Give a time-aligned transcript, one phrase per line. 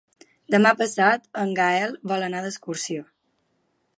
[0.53, 3.05] Demà passat en Gaël vol anar d'excursió.